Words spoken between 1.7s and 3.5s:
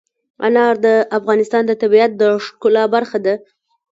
طبیعت د ښکلا برخه ده.